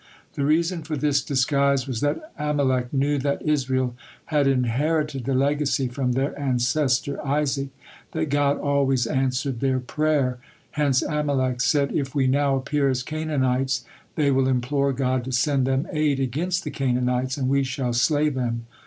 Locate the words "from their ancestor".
5.87-7.23